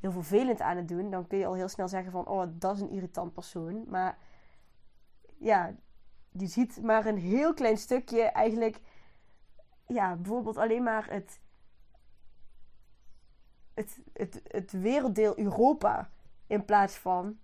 heel 0.00 0.12
vervelend 0.12 0.60
aan 0.60 0.76
het 0.76 0.88
doen, 0.88 1.10
dan 1.10 1.26
kun 1.26 1.38
je 1.38 1.46
al 1.46 1.54
heel 1.54 1.68
snel 1.68 1.88
zeggen 1.88 2.12
van, 2.12 2.26
oh, 2.26 2.46
dat 2.52 2.74
is 2.74 2.80
een 2.80 2.90
irritant 2.90 3.32
persoon. 3.34 3.84
Maar 3.88 4.18
ja, 5.40 5.74
die 6.30 6.48
ziet 6.48 6.82
maar 6.82 7.06
een 7.06 7.18
heel 7.18 7.54
klein 7.54 7.76
stukje 7.76 8.22
eigenlijk, 8.22 8.80
ja, 9.86 10.16
bijvoorbeeld 10.16 10.56
alleen 10.56 10.82
maar 10.82 11.10
het, 11.10 11.40
het, 14.12 14.40
het, 14.44 14.72
werelddeel 14.72 15.38
Europa 15.38 16.10
in 16.46 16.64
plaats 16.64 16.96
van, 16.96 17.38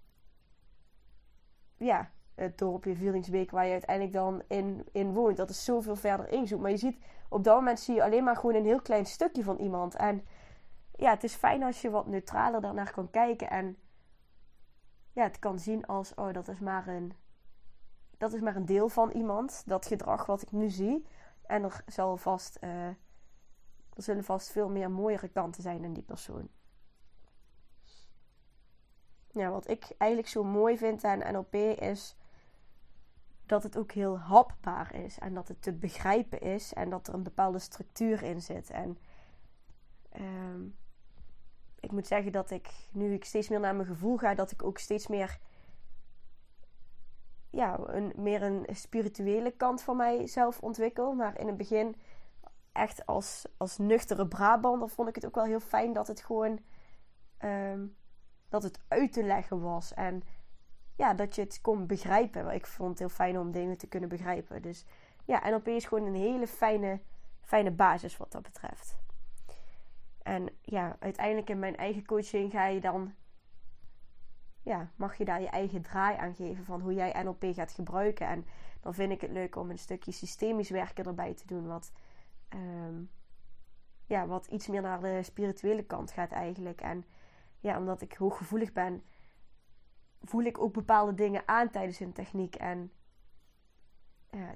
ja, 1.77 2.11
het 2.35 2.59
dorpje 2.59 2.97
Vieringsbeek 2.97 3.51
waar 3.51 3.67
je 3.67 3.73
uiteindelijk 3.73 4.17
dan 4.17 4.43
in, 4.49 4.87
in 4.93 5.13
woont. 5.13 5.37
Dat 5.37 5.51
is 5.51 5.65
zoveel 5.65 5.97
verder 5.97 6.29
inzoekt. 6.29 6.63
Maar 6.63 6.71
je 6.71 6.77
ziet, 6.77 6.99
op 7.29 7.45
dat 7.45 7.55
moment 7.55 7.81
zie 7.81 7.95
je 7.95 8.05
alleen 8.05 8.25
maar 8.25 8.37
gewoon 8.37 8.55
een 8.55 8.65
heel 8.65 8.83
klein 8.83 9.07
stukje 9.07 9.43
van 9.43 9.57
iemand. 9.57 9.95
En 9.95 10.25
ja, 10.97 11.11
het 11.11 11.25
is 11.25 11.35
fijn 11.35 11.63
als 11.63 11.81
je 11.81 11.91
wat 11.91 12.07
neutraler 12.07 12.61
daarnaar 12.61 12.93
kan 12.93 13.11
kijken. 13.11 13.51
En 13.51 13.77
ja, 15.13 15.23
het 15.23 15.39
kan 15.39 15.59
zien 15.59 15.87
als, 15.87 16.15
oh, 16.15 16.33
dat 16.33 16.49
is 16.49 16.61
maar 16.61 16.89
een, 16.89 17.13
dat 18.17 18.33
is 18.33 18.41
maar 18.41 18.57
een 18.57 18.67
deel 18.67 18.89
van 18.89 19.11
iemand. 19.11 19.63
Dat 19.67 19.87
gedrag 19.87 20.27
wat 20.27 20.43
ik 20.43 20.53
nu 20.53 20.71
zie. 20.71 21.07
En 21.47 21.63
er 21.63 21.83
zal 21.87 22.17
vast, 22.17 22.59
uh, 22.61 22.87
er 22.87 22.97
zullen 24.03 24.25
vast 24.25 24.51
veel 24.51 24.69
meer 24.69 24.91
mooiere 24.91 25.29
kanten 25.29 25.63
zijn 25.63 25.85
in 25.85 25.93
die 25.93 26.03
persoon. 26.03 26.49
Ja, 29.31 29.51
wat 29.51 29.69
ik 29.69 29.95
eigenlijk 29.99 30.31
zo 30.31 30.45
mooi 30.45 30.79
vind 30.79 31.05
aan 31.05 31.33
NLP 31.33 31.55
is 31.55 32.17
dat 33.47 33.63
het 33.63 33.79
ook 33.79 33.93
heel 33.93 34.19
hapbaar 34.19 34.95
is 34.95 35.19
en 35.19 35.35
dat 35.35 35.49
het 35.49 35.63
te 35.63 35.73
begrijpen 35.73 36.41
is 36.41 36.73
en 36.73 36.91
dat 36.91 37.09
er 37.09 37.15
een 37.15 37.23
bepaalde 37.23 37.59
structuur 37.59 38.23
in 38.23 38.43
zit. 38.43 38.71
En 38.71 38.99
ehm, 40.09 40.63
ik 41.81 41.93
moet 41.93 42.07
zeggen 42.07 42.33
dat 42.33 42.51
ik, 42.51 42.69
nu 42.93 43.15
ik 43.15 43.25
steeds 43.25 43.49
meer 43.49 43.61
naar 43.61 43.75
mijn 43.75 43.89
gevoel 43.89 44.17
ga, 44.17 44.35
dat 44.35 44.51
ik 44.51 44.63
ook 44.63 44.79
steeds 44.79 45.07
meer, 45.07 45.39
ja, 47.57 47.79
een, 47.87 48.13
meer 48.17 48.43
een 48.43 48.67
spirituele 48.73 49.51
kant 49.51 49.83
van 49.83 49.97
mijzelf 49.97 50.61
ontwikkel. 50.61 51.13
Maar 51.15 51.39
in 51.41 51.47
het 51.47 51.57
begin, 51.57 51.97
echt 52.73 53.07
als, 53.07 53.45
als 53.57 53.79
nuchtere 53.79 54.29
Brabander, 54.29 54.89
vond 54.89 55.09
ik 55.09 55.15
het 55.15 55.27
ook 55.27 55.35
wel 55.35 55.45
heel 55.45 55.61
fijn 55.61 55.93
dat 55.93 56.07
het 56.07 56.21
gewoon, 56.21 56.59
ehm, 57.39 57.87
dat 58.49 58.63
het 58.63 58.81
uit 58.89 59.13
te 59.13 59.23
leggen 59.23 59.61
was. 59.61 59.95
En 59.95 60.23
ja, 60.97 61.15
dat 61.15 61.35
je 61.35 61.43
het 61.43 61.61
kon 61.61 61.87
begrijpen. 61.87 62.51
Ik 62.51 62.67
vond 62.67 62.91
het 62.91 62.99
heel 62.99 63.09
fijn 63.09 63.39
om 63.39 63.53
dingen 63.53 63.77
te 63.77 63.87
kunnen 63.87 64.09
begrijpen. 64.09 64.63
Dus 64.63 64.85
ja, 65.25 65.49
NLP 65.51 65.69
is 65.69 65.85
gewoon 65.85 66.07
een 66.07 66.15
hele 66.15 66.47
fijne, 66.47 67.01
fijne 67.41 67.71
basis 67.71 68.17
wat 68.17 68.33
dat 68.33 68.43
betreft. 68.43 68.97
En 70.23 70.49
ja, 70.63 70.97
uiteindelijk 70.99 71.51
in 71.51 71.59
mijn 71.59 71.77
eigen 71.77 72.05
coaching 72.05 72.51
ga 72.51 72.67
je 72.67 72.81
dan, 72.81 73.15
ja, 74.67 74.91
mag 74.97 75.17
je 75.17 75.25
daar 75.25 75.41
je 75.41 75.49
eigen 75.49 75.83
draai 75.83 76.17
aan 76.17 76.35
geven 76.35 76.65
van 76.65 76.81
hoe 76.81 76.95
jij 76.95 77.23
NLP 77.23 77.45
gaat 77.55 77.73
gebruiken. 77.73 78.27
En 78.27 78.47
dan 78.81 78.95
vind 78.95 79.13
ik 79.13 79.21
het 79.21 79.31
leuk 79.31 79.57
om 79.57 79.71
een 79.71 79.79
stukje 79.79 80.13
systemisch 80.13 80.71
werken 80.71 81.05
erbij 81.05 81.35
te 81.35 81.47
doen, 81.47 81.67
wat, 81.67 81.93
ehm, 82.49 83.03
ja, 84.07 84.27
wat 84.27 84.47
iets 84.47 84.67
meer 84.67 84.83
naar 84.83 85.01
de 85.01 85.23
spirituele 85.23 85.85
kant 85.85 86.11
gaat 86.11 86.33
eigenlijk. 86.33 86.81
En 86.81 87.05
ja, 87.61 87.79
omdat 87.79 88.01
ik 88.01 88.13
hooggevoelig 88.13 88.73
ben, 88.73 89.03
voel 90.23 90.43
ik 90.43 90.59
ook 90.59 90.73
bepaalde 90.73 91.15
dingen 91.15 91.43
aan 91.49 91.71
tijdens 91.71 92.01
een 92.01 92.13
techniek. 92.13 92.55
En 92.55 92.93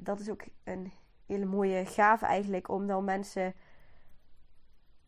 dat 0.01 0.21
is 0.21 0.31
ook 0.31 0.45
een 0.65 0.93
hele 1.27 1.45
mooie 1.45 1.87
gave 1.87 2.27
eigenlijk 2.27 2.69
om 2.69 2.87
dan 2.87 3.05
mensen 3.05 3.55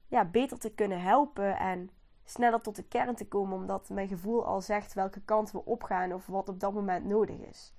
ja, 0.08 0.24
beter 0.24 0.58
te 0.58 0.74
kunnen 0.74 1.02
helpen 1.02 1.58
en 1.58 1.90
sneller 2.24 2.60
tot 2.60 2.76
de 2.76 2.82
kern 2.82 3.14
te 3.14 3.28
komen, 3.28 3.56
omdat 3.56 3.88
mijn 3.88 4.08
gevoel 4.08 4.46
al 4.46 4.60
zegt 4.60 4.94
welke 4.94 5.20
kant 5.20 5.50
we 5.50 5.64
opgaan 5.64 6.12
of 6.12 6.26
wat 6.26 6.48
op 6.48 6.60
dat 6.60 6.72
moment 6.72 7.04
nodig 7.04 7.38
is. 7.38 7.72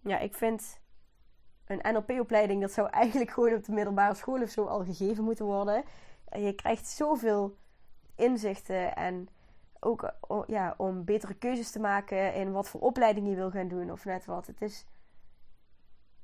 Ja, 0.00 0.18
ik 0.18 0.34
vind 0.34 0.80
een 1.64 1.92
NLP-opleiding, 1.92 2.60
dat 2.60 2.72
zou 2.72 2.88
eigenlijk 2.88 3.30
gewoon 3.30 3.54
op 3.54 3.64
de 3.64 3.72
middelbare 3.72 4.14
school 4.14 4.42
of 4.42 4.50
zo 4.50 4.64
al 4.64 4.84
gegeven 4.84 5.24
moeten 5.24 5.44
worden. 5.44 5.84
Je 6.32 6.52
krijgt 6.54 6.86
zoveel 6.86 7.56
inzichten 8.14 8.96
en 8.96 9.28
ook 9.80 10.14
ja, 10.46 10.74
om 10.76 11.04
betere 11.04 11.34
keuzes 11.34 11.70
te 11.70 11.80
maken 11.80 12.34
in 12.34 12.52
wat 12.52 12.68
voor 12.68 12.80
opleiding 12.80 13.28
je 13.28 13.34
wil 13.34 13.50
gaan 13.50 13.68
doen 13.68 13.90
of 13.90 14.04
net 14.04 14.24
wat. 14.24 14.46
Het 14.46 14.60
is. 14.60 14.86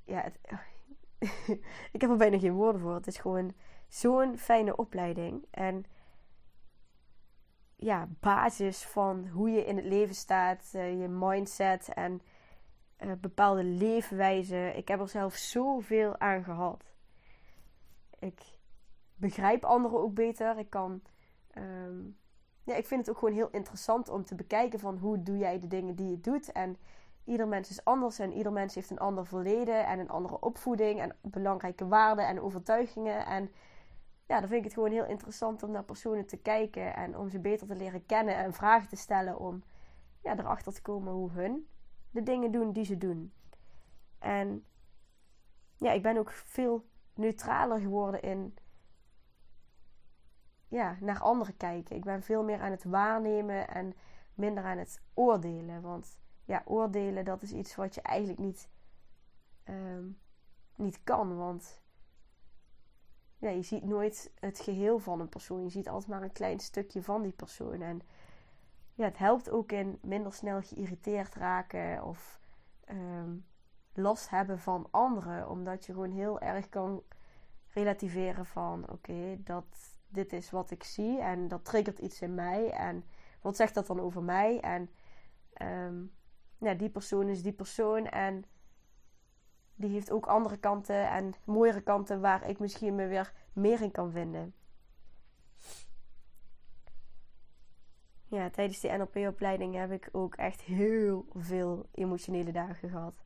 Ja, 0.05 0.21
het, 0.21 0.39
ik 1.93 2.01
heb 2.01 2.11
er 2.11 2.17
bijna 2.17 2.39
geen 2.39 2.53
woorden 2.53 2.81
voor. 2.81 2.95
Het 2.95 3.07
is 3.07 3.19
gewoon 3.19 3.55
zo'n 3.97 4.39
fijne 4.39 4.77
opleiding. 4.77 5.45
En 5.51 5.85
ja, 7.77 8.09
basis 8.21 8.85
van 8.85 9.29
hoe 9.29 9.51
je 9.51 9.65
in 9.65 9.77
het 9.77 9.85
leven 9.85 10.15
staat, 10.15 10.73
uh, 10.75 11.01
je 11.01 11.09
mindset 11.09 11.89
en 11.95 12.21
uh, 13.01 13.13
bepaalde 13.21 13.65
leefwijze. 13.65 14.73
Ik 14.77 14.89
heb 14.89 15.01
er 15.01 15.09
zelf 15.09 15.35
zoveel 15.35 16.19
aan 16.19 16.45
gehad. 16.45 16.85
Ik 18.19 18.41
begrijp 19.15 19.65
anderen 19.65 20.01
ook 20.01 20.15
beter. 20.15 20.59
Ik 20.59 20.71
kan. 20.71 21.03
Um, 21.59 22.19
ja, 22.63 22.75
ik 22.75 22.87
vind 22.87 23.01
het 23.01 23.11
ook 23.11 23.19
gewoon 23.19 23.35
heel 23.35 23.51
interessant 23.51 24.09
om 24.09 24.25
te 24.25 24.35
bekijken 24.35 24.79
van 24.79 24.99
hoe 24.99 25.23
doe 25.23 25.39
jij 25.39 25.61
de 25.61 25.67
dingen 25.67 25.95
die 25.95 26.11
je 26.11 26.21
doet. 26.21 26.53
En 26.53 26.77
ieder 27.25 27.49
mens 27.49 27.71
is 27.71 27.85
anders 27.85 28.19
en 28.19 28.33
ieder 28.33 28.53
mens 28.53 28.75
heeft 28.75 28.91
een 28.91 28.99
ander 28.99 29.27
verleden 29.27 29.87
en 29.87 29.99
een 29.99 30.11
andere 30.11 30.41
opvoeding 30.41 31.01
en 31.01 31.17
belangrijke 31.23 31.89
waarden 31.89 32.27
en 32.27 32.41
overtuigingen. 32.41 33.27
En 33.27 33.51
ja, 34.27 34.41
dan 34.41 34.49
vind 34.49 34.59
ik 34.59 34.65
het 34.65 34.75
gewoon 34.75 34.91
heel 34.91 35.07
interessant 35.07 35.63
om 35.63 35.71
naar 35.71 35.85
personen 35.85 36.27
te 36.27 36.37
kijken 36.37 36.95
en 36.95 37.19
om 37.19 37.29
ze 37.29 37.39
beter 37.39 37.67
te 37.67 37.77
leren 37.77 38.07
kennen 38.07 38.37
en 38.37 38.53
vragen 38.53 38.89
te 38.89 38.97
stellen 38.97 39.39
om 39.39 39.63
ja, 40.23 40.39
erachter 40.39 40.73
te 40.73 40.83
komen 40.83 41.13
hoe 41.13 41.31
hun 41.31 41.69
de 42.11 42.23
dingen 42.23 42.51
doen 42.53 42.73
die 42.73 42.85
ze 42.85 42.99
doen. 42.99 43.33
En 44.19 44.65
ja, 45.77 45.93
ik 45.93 46.03
ben 46.03 46.17
ook 46.17 46.31
veel 46.31 46.85
neutraler 47.15 47.81
geworden 47.81 48.23
in 48.23 48.57
ja, 50.69 50.97
naar 51.01 51.21
anderen 51.21 51.57
kijken. 51.57 51.97
Ik 51.97 52.05
ben 52.05 52.23
veel 52.23 52.43
meer 52.43 52.61
aan 52.61 52.71
het 52.71 52.85
waarnemen 52.85 53.69
en 53.69 53.95
minder 54.35 54.65
aan 54.65 54.79
het 54.79 55.03
oordelen. 55.15 55.83
Want 55.83 56.19
ja, 56.45 56.63
oordelen 56.65 57.25
dat 57.25 57.43
is 57.43 57.53
iets 57.53 57.75
wat 57.75 57.95
je 57.95 58.03
eigenlijk 58.03 58.39
niet, 58.39 58.69
ehm, 59.65 60.05
niet 60.75 61.01
kan. 61.05 61.37
Want 61.37 61.83
ja, 63.39 63.49
je 63.51 63.63
ziet 63.63 63.85
nooit 63.85 64.33
het 64.41 64.61
geheel 64.61 64.99
van 64.99 65.21
een 65.21 65.29
persoon. 65.29 65.63
Je 65.63 65.71
ziet 65.71 65.89
altijd 65.89 66.11
maar 66.11 66.23
een 66.23 66.33
klein 66.33 66.61
stukje 66.61 67.03
van 67.03 67.23
die 67.23 67.33
persoon. 67.33 67.81
En 67.83 68.03
ja, 68.95 69.05
het 69.05 69.19
helpt 69.19 69.51
ook 69.51 69.73
in 69.73 69.99
minder 70.03 70.33
snel 70.33 70.63
geïrriteerd 70.63 71.35
raken 71.35 72.05
of 72.05 72.41
um, 72.91 73.47
last 73.93 74.31
hebben 74.31 74.59
van 74.59 74.89
anderen. 74.91 75.49
Omdat 75.51 75.87
je 75.87 75.93
gewoon 75.93 76.13
heel 76.13 76.41
erg 76.41 76.69
kan 76.69 77.03
relativeren 77.73 78.47
van 78.47 78.91
oké, 78.91 79.37
dat 79.39 79.65
dit 80.09 80.33
is 80.33 80.51
wat 80.51 80.71
ik 80.71 80.85
zie 80.85 81.21
en 81.21 81.49
dat 81.49 81.65
triggert 81.65 81.99
iets 81.99 82.23
in 82.23 82.35
mij. 82.35 82.71
En 82.71 83.05
wat 83.41 83.57
zegt 83.57 83.75
dat 83.75 83.87
dan 83.87 84.01
over 84.01 84.23
mij? 84.23 84.61
En 84.61 84.91
um, 85.63 86.13
ja, 86.59 86.75
die 86.75 86.91
persoon 86.91 87.29
is 87.29 87.43
die 87.43 87.53
persoon 87.53 88.07
en 88.07 88.45
die 89.77 89.91
heeft 89.91 90.11
ook 90.11 90.27
andere 90.27 90.57
kanten 90.57 91.11
en 91.11 91.35
mooiere 91.45 91.81
kanten 91.81 92.21
waar 92.21 92.49
ik 92.49 92.59
misschien 92.59 92.95
me 92.95 93.07
weer 93.07 93.33
meer 93.53 93.83
in 93.83 93.91
kan 93.91 94.11
vinden. 94.11 94.55
Ja, 98.29 98.51
tijdens 98.51 98.81
die 98.81 98.93
NLP-opleiding 98.93 99.75
heb 99.75 99.91
ik 99.91 100.09
ook 100.13 100.35
echt 100.35 100.61
heel 100.61 101.27
veel 101.35 101.87
emotionele 101.95 102.53
dagen 102.53 102.89
gehad. 102.89 103.25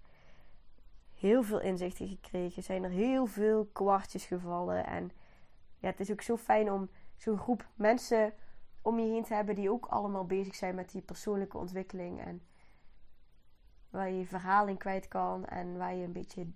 Heel 1.15 1.43
veel 1.43 1.61
inzichten 1.61 2.09
gekregen. 2.09 2.63
Zijn 2.63 2.85
er 2.85 2.91
heel 2.91 3.27
veel 3.27 3.69
kwartjes 3.73 4.25
gevallen. 4.25 4.87
En 4.87 5.11
ja, 5.79 5.89
het 5.89 6.01
is 6.01 6.11
ook 6.11 6.23
zo 6.23 6.37
fijn 6.37 6.73
om 6.73 6.91
zo'n 7.17 7.39
groep 7.39 7.69
mensen 7.75 8.33
om 8.83 8.99
je 8.99 9.13
heen 9.13 9.25
te 9.25 9.35
hebben 9.35 9.55
die 9.55 9.71
ook 9.71 9.87
allemaal 9.87 10.27
bezig 10.27 10.55
zijn 10.55 10.75
met 10.75 10.91
die 10.91 11.03
persoonlijke 11.03 11.59
ontwikkeling. 11.59 12.21
En 12.21 12.43
waar 13.91 14.11
je 14.11 14.19
je 14.19 14.27
verhaal 14.27 14.67
in 14.67 14.77
kwijt 14.77 15.09
kan 15.09 15.47
en 15.47 15.77
waar 15.77 15.95
je 15.95 16.05
een 16.05 16.13
beetje 16.13 16.47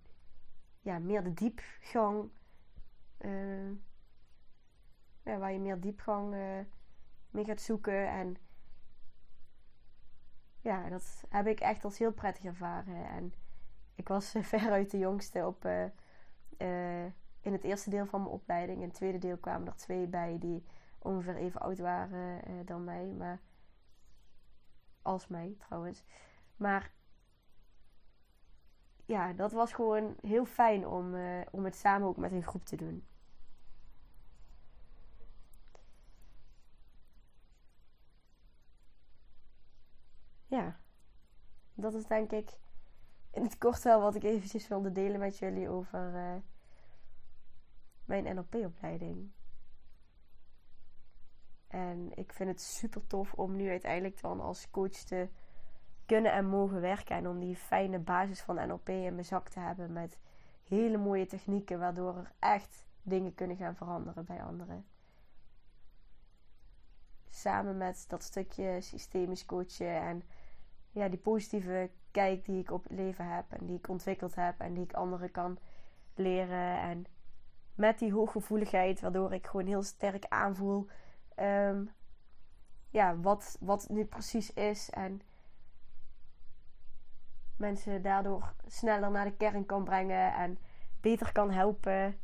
ja, 0.81 0.99
meer 0.99 1.23
de 1.23 1.35
diepgang. 1.35 2.31
Ja, 5.25 5.39
waar 5.39 5.53
je 5.53 5.59
meer 5.59 5.81
diepgang 5.81 6.35
uh, 6.35 6.59
mee 7.31 7.45
gaat 7.45 7.61
zoeken. 7.61 8.09
En 8.09 8.37
ja, 10.61 10.89
dat 10.89 11.25
heb 11.29 11.47
ik 11.47 11.61
echt 11.61 11.85
als 11.85 11.99
heel 11.99 12.13
prettig 12.13 12.45
ervaren. 12.45 13.09
En 13.09 13.35
ik 13.95 14.09
was 14.09 14.35
veruit 14.41 14.91
de 14.91 14.99
jongste 14.99 15.47
op. 15.47 15.65
Uh, 15.65 17.05
in 17.41 17.53
het 17.53 17.65
eerste 17.65 17.91
deel 17.91 18.07
van 18.07 18.21
mijn 18.21 18.33
opleiding. 18.33 18.79
In 18.79 18.87
het 18.87 18.95
tweede 18.95 19.19
deel 19.19 19.37
kwamen 19.37 19.67
er 19.67 19.77
twee 19.77 20.07
bij 20.07 20.37
die 20.39 20.65
ongeveer 20.99 21.37
even 21.37 21.61
oud 21.61 21.79
waren 21.79 22.43
dan 22.65 22.85
mij. 22.85 23.15
Maar 23.19 23.41
als 25.03 25.29
mij 25.29 25.55
trouwens. 25.59 26.05
Maar 26.57 26.93
ja, 29.05 29.33
dat 29.33 29.53
was 29.53 29.73
gewoon 29.73 30.17
heel 30.21 30.45
fijn 30.45 30.87
om, 30.87 31.15
uh, 31.15 31.41
om 31.51 31.65
het 31.65 31.77
samen 31.77 32.09
ook 32.09 32.17
met 32.17 32.33
een 32.33 32.43
groep 32.43 32.65
te 32.65 32.77
doen. 32.77 33.07
Ja. 40.47 40.79
dat 41.75 41.95
is 41.95 42.07
denk 42.07 42.31
ik 42.31 42.59
in 43.31 43.43
het 43.43 43.59
kort 43.59 43.83
wel 43.83 44.01
wat 44.01 44.15
ik 44.15 44.23
eventjes 44.23 44.69
wilde 44.69 44.93
delen 44.93 45.21
met 45.21 45.39
jullie 45.39 45.69
over 45.69 46.15
uh, 46.15 46.35
mijn 48.05 48.35
NLP-opleiding. 48.35 49.33
En 51.67 52.11
ik 52.15 52.33
vind 52.33 52.49
het 52.49 52.61
super 52.61 53.07
tof 53.07 53.33
om 53.33 53.57
nu 53.57 53.69
uiteindelijk 53.69 54.21
dan 54.21 54.41
als 54.41 54.71
coach 54.71 54.91
te 54.91 55.29
kunnen 56.07 56.33
en 56.33 56.47
mogen 56.47 56.81
werken. 56.81 57.17
En 57.17 57.29
om 57.29 57.41
die 57.41 57.57
fijne 57.57 57.99
basis 57.99 58.41
van 58.41 58.69
NLP 58.69 58.89
in 58.89 59.15
mijn 59.15 59.25
zak 59.25 59.49
te 59.49 59.61
hebben 59.61 59.93
met 59.93 60.19
hele 60.69 60.97
mooie 60.97 61.27
technieken, 61.27 61.79
waardoor 61.79 62.17
er 62.17 62.33
echt 62.39 62.87
dingen 63.03 63.35
kunnen 63.35 63.57
gaan 63.57 63.77
veranderen 63.77 64.25
bij 64.25 64.43
anderen. 64.43 64.85
Samen 67.31 67.77
met 67.77 68.05
dat 68.09 68.23
stukje 68.23 68.81
systemisch 68.81 69.47
coachen 69.47 70.01
en 70.01 70.23
ja, 70.91 71.09
die 71.09 71.19
positieve 71.19 71.91
kijk 72.11 72.45
die 72.45 72.61
ik 72.61 72.71
op 72.71 72.83
het 72.83 72.93
leven 72.93 73.35
heb 73.35 73.45
en 73.49 73.67
die 73.67 73.77
ik 73.77 73.89
ontwikkeld 73.89 74.35
heb 74.35 74.61
en 74.61 74.75
die 74.75 74.85
ik 74.85 74.93
anderen 74.93 75.31
kan 75.31 75.59
leren. 76.15 76.81
En 76.81 77.07
met 77.75 77.99
die 77.99 78.13
hooggevoeligheid, 78.13 79.01
waardoor 79.01 79.33
ik 79.33 79.47
gewoon 79.47 79.67
heel 79.67 79.83
sterk 79.83 80.25
aanvoel 80.29 80.87
um, 81.41 81.91
ja, 82.91 83.17
wat, 83.21 83.57
wat 83.61 83.89
nu 83.89 84.05
precies 84.05 84.53
is. 84.53 84.91
En 84.91 85.21
mensen 87.57 88.03
daardoor 88.03 88.55
sneller 88.67 89.11
naar 89.11 89.25
de 89.25 89.37
kern 89.37 89.67
kan 89.67 89.85
brengen 89.85 90.35
en 90.35 90.59
beter 91.01 91.33
kan 91.33 91.51
helpen. 91.51 92.17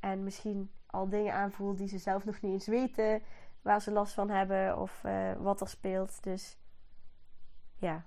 En 0.00 0.22
misschien 0.24 0.70
al 0.86 1.08
dingen 1.08 1.34
aanvoelt 1.34 1.78
die 1.78 1.88
ze 1.88 1.98
zelf 1.98 2.24
nog 2.24 2.40
niet 2.40 2.52
eens 2.52 2.66
weten 2.66 3.22
waar 3.62 3.80
ze 3.80 3.90
last 3.90 4.14
van 4.14 4.30
hebben 4.30 4.78
of 4.78 5.02
uh, 5.06 5.32
wat 5.32 5.60
er 5.60 5.68
speelt. 5.68 6.22
Dus 6.22 6.58
ja, 7.76 8.04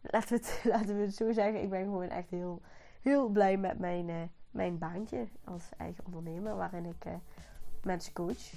laten 0.00 0.28
we, 0.28 0.34
het, 0.34 0.60
laten 0.72 0.96
we 0.96 1.02
het 1.02 1.14
zo 1.14 1.32
zeggen. 1.32 1.62
Ik 1.62 1.70
ben 1.70 1.84
gewoon 1.84 2.08
echt 2.08 2.30
heel, 2.30 2.62
heel 3.00 3.28
blij 3.28 3.56
met 3.56 3.78
mijn, 3.78 4.08
uh, 4.08 4.22
mijn 4.50 4.78
baantje 4.78 5.28
als 5.44 5.68
eigen 5.76 6.04
ondernemer, 6.06 6.56
waarin 6.56 6.84
ik 6.84 7.04
uh, 7.04 7.14
mensen 7.82 8.12
coach. 8.12 8.52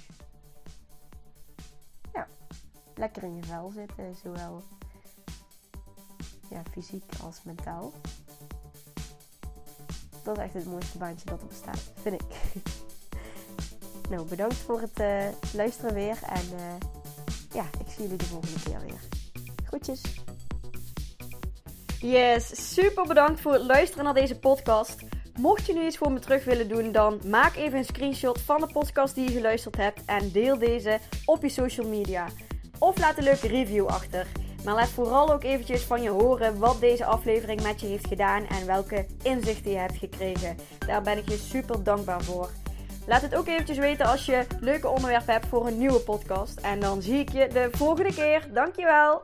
Ja, 2.12 2.26
lekker 2.94 3.22
in 3.22 3.34
je 3.34 3.42
vel 3.42 3.70
zitten, 3.70 4.14
zowel 4.14 4.62
ja, 6.50 6.62
fysiek 6.72 7.04
als 7.22 7.40
mentaal. 7.44 7.92
Dat 10.22 10.36
is 10.36 10.42
echt 10.42 10.54
het 10.54 10.66
mooiste 10.66 10.98
baantje 10.98 11.26
dat 11.26 11.40
er 11.40 11.46
bestaat, 11.46 11.92
vind 12.02 12.22
ik. 12.22 12.62
nou, 14.10 14.28
bedankt 14.28 14.54
voor 14.54 14.80
het 14.80 15.00
uh, 15.00 15.28
luisteren 15.54 15.94
weer. 15.94 16.18
En 16.22 16.44
uh, 16.54 16.88
ja, 17.52 17.62
ik 17.62 17.90
zie 17.90 18.02
jullie 18.02 18.16
de 18.16 18.24
volgende 18.24 18.62
keer 18.62 18.80
weer. 18.80 19.00
Groetjes. 19.64 20.02
Yes, 22.00 22.72
super 22.72 23.06
bedankt 23.06 23.40
voor 23.40 23.52
het 23.52 23.62
luisteren 23.62 24.04
naar 24.04 24.14
deze 24.14 24.38
podcast. 24.38 24.96
Mocht 25.38 25.66
je 25.66 25.72
nu 25.72 25.86
iets 25.86 25.96
voor 25.96 26.12
me 26.12 26.18
terug 26.18 26.44
willen 26.44 26.68
doen, 26.68 26.92
dan 26.92 27.20
maak 27.24 27.56
even 27.56 27.78
een 27.78 27.84
screenshot 27.84 28.40
van 28.40 28.60
de 28.60 28.66
podcast 28.72 29.14
die 29.14 29.24
je 29.24 29.36
geluisterd 29.36 29.76
hebt 29.76 30.04
en 30.04 30.30
deel 30.32 30.58
deze 30.58 30.98
op 31.24 31.42
je 31.42 31.48
social 31.48 31.86
media. 31.86 32.26
Of 32.78 32.98
laat 32.98 33.16
een 33.16 33.24
leuke 33.24 33.48
review 33.48 33.86
achter. 33.86 34.26
Maar 34.64 34.74
laat 34.74 34.88
vooral 34.88 35.32
ook 35.32 35.44
eventjes 35.44 35.82
van 35.82 36.02
je 36.02 36.10
horen 36.10 36.58
wat 36.58 36.80
deze 36.80 37.04
aflevering 37.04 37.62
met 37.62 37.80
je 37.80 37.86
heeft 37.86 38.06
gedaan 38.06 38.46
en 38.46 38.66
welke 38.66 39.06
inzichten 39.22 39.70
je 39.70 39.76
hebt 39.76 39.98
gekregen. 39.98 40.56
Daar 40.86 41.02
ben 41.02 41.18
ik 41.18 41.28
je 41.28 41.36
super 41.36 41.82
dankbaar 41.82 42.22
voor. 42.22 42.50
Laat 43.06 43.22
het 43.22 43.34
ook 43.34 43.46
eventjes 43.46 43.78
weten 43.78 44.06
als 44.06 44.26
je 44.26 44.46
leuke 44.60 44.88
onderwerpen 44.88 45.32
hebt 45.32 45.46
voor 45.46 45.66
een 45.66 45.78
nieuwe 45.78 46.00
podcast. 46.00 46.60
En 46.60 46.80
dan 46.80 47.02
zie 47.02 47.18
ik 47.18 47.32
je 47.32 47.48
de 47.48 47.68
volgende 47.72 48.14
keer. 48.14 48.48
Dankjewel! 48.52 49.22